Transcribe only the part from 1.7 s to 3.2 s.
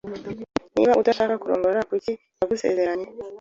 kuki yagusezeranye?